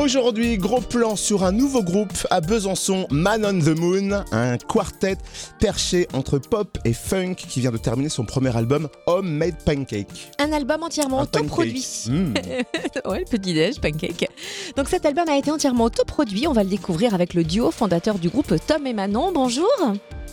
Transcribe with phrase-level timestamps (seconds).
[0.00, 5.16] Aujourd'hui, gros plan sur un nouveau groupe à Besançon, Man on the Moon, un quartet
[5.58, 10.30] perché entre pop et funk qui vient de terminer son premier album Homemade Pancake.
[10.38, 12.04] Un album entièrement Un autoproduit.
[12.08, 12.34] Mmh.
[13.08, 14.28] ouais, petit déj, pancake.
[14.76, 16.46] Donc cet album a été entièrement autoproduit.
[16.46, 19.32] On va le découvrir avec le duo fondateur du groupe Tom et Manon.
[19.32, 19.66] Bonjour.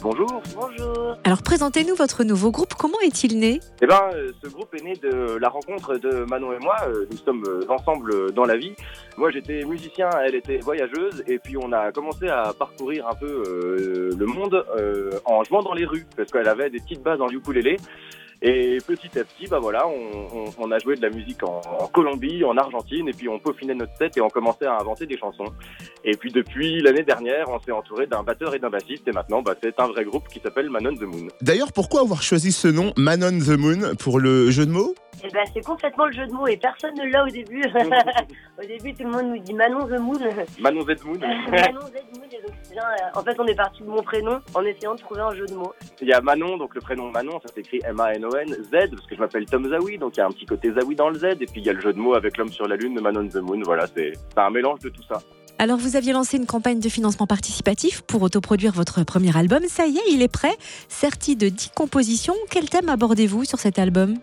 [0.04, 0.44] Bonjour.
[0.54, 1.18] Bonjour.
[1.24, 2.74] Alors présentez-nous votre nouveau groupe.
[2.74, 3.62] Comment est-il né?
[3.82, 6.76] Eh ben, euh, ce groupe est né de la rencontre de Manon et moi.
[6.90, 8.76] Euh, Nous sommes euh, ensemble dans la vie.
[9.16, 13.44] Moi, j'étais musicien, elle était voyageuse, et puis on a commencé à parcourir un peu
[13.48, 17.22] euh, le monde euh, en jouant dans les rues, parce qu'elle avait des petites bases
[17.22, 17.78] en ukulélé.
[18.46, 21.62] Et petit à petit, bah voilà, on, on- on a joué de la musique en,
[21.80, 25.06] en Colombie, en Argentine, et puis on peaufinait notre set et on commençait à inventer
[25.06, 25.46] des chansons.
[26.04, 29.42] Et puis depuis l'année dernière, on s'est entouré d'un batteur et d'un bassiste, et maintenant,
[29.42, 31.28] bah, c'est un vrai groupe qui s'appelle Manon the Moon.
[31.42, 34.94] D'ailleurs, pourquoi avoir choisi ce nom, Man on the Moon, pour le jeu de mots?
[35.24, 37.64] Eh ben, c'est complètement le jeu de mots et personne ne l'a au début.
[38.62, 40.20] au début, tout le monde nous dit Manon the Moon.
[40.60, 41.18] Manon Z Moon.
[41.52, 42.33] Manon Z Moon.
[42.74, 45.32] Bien, euh, en fait, on est parti de mon prénom en essayant de trouver un
[45.36, 45.74] jeu de mots.
[46.02, 49.20] Il y a Manon, donc le prénom Manon, ça s'écrit M-A-N-O-N, Z, parce que je
[49.20, 51.46] m'appelle Tom Zawi, donc il y a un petit côté Zawi dans le Z, et
[51.46, 53.28] puis il y a le jeu de mots avec l'homme sur la lune de Manon
[53.28, 55.22] the Moon, voilà, c'est c'est un mélange de tout ça.
[55.60, 59.62] Alors vous aviez lancé une campagne de financement participatif pour autoproduire votre premier album.
[59.68, 60.56] Ça y est, il est prêt.
[60.90, 62.34] Serti de 10 compositions.
[62.50, 64.16] Quel thème abordez-vous sur cet album?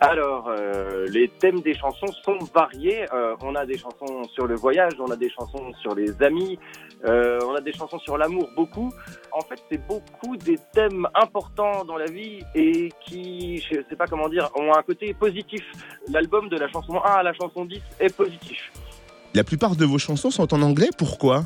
[0.00, 3.04] Alors, euh, les thèmes des chansons sont variés.
[3.12, 6.56] Euh, on a des chansons sur le voyage, on a des chansons sur les amis,
[7.04, 8.92] euh, on a des chansons sur l'amour, beaucoup.
[9.32, 14.06] En fait, c'est beaucoup des thèmes importants dans la vie et qui, je sais pas
[14.06, 15.64] comment dire, ont un côté positif.
[16.12, 18.70] L'album de la chanson 1 à la chanson 10 est positif.
[19.34, 21.42] La plupart de vos chansons sont en anglais, pourquoi?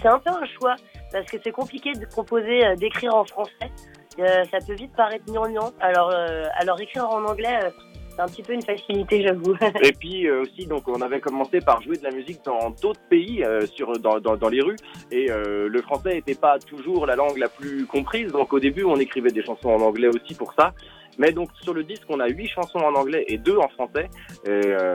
[0.00, 0.76] C'est un peu un choix
[1.12, 3.70] parce que c'est compliqué de composer, euh, d'écrire en français.
[4.18, 5.72] Euh, ça peut vite paraître gnangnan.
[5.80, 7.70] Alors, euh, alors écrire en anglais, euh,
[8.14, 9.56] c'est un petit peu une facilité, j'avoue.
[9.82, 13.00] Et puis euh, aussi, donc, on avait commencé par jouer de la musique dans d'autres
[13.10, 14.76] pays, euh, sur, dans, dans, dans les rues,
[15.10, 18.30] et euh, le français n'était pas toujours la langue la plus comprise.
[18.30, 20.74] Donc au début, on écrivait des chansons en anglais aussi pour ça.
[21.18, 24.08] Mais donc sur le disque, on a huit chansons en anglais et deux en français.
[24.44, 24.94] Et, euh,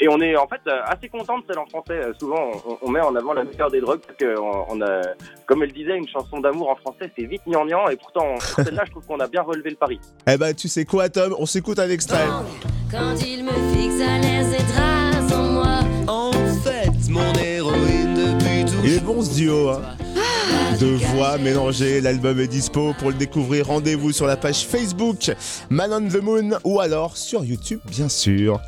[0.00, 2.00] et on est en fait assez content de celle en français.
[2.18, 5.00] Souvent, on, on met en avant la meilleure des drogues parce que on, on a,
[5.46, 7.88] comme elle disait, une chanson d'amour en français, c'est vite gnangnan.
[7.88, 10.00] Et pourtant, sur celle-là, je trouve qu'on a bien relevé le pari.
[10.28, 11.34] Eh ben, tu sais quoi, Tom?
[11.38, 12.26] On s'écoute un extrait.
[12.90, 16.32] Quand il me fixe à l'aise et trace en moi En
[16.62, 18.80] fait, mon héroïne depuis tout.
[18.84, 19.82] Il est bon ce duo, hein
[20.78, 22.94] Deux voix mélangées, l'album est dispo.
[22.98, 25.30] Pour le découvrir, rendez-vous sur la page Facebook
[25.70, 28.60] Man on the Moon ou alors sur YouTube, bien sûr.